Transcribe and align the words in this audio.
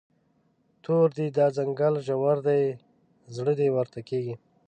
تور 0.83 1.07
دی، 1.17 1.27
دا 1.37 1.45
ځنګل 1.57 1.95
ژور 2.07 2.37
دی، 2.47 2.63
زړه 3.35 3.53
دې 3.59 3.67
ورته 3.75 3.99
کیږي 4.09 4.35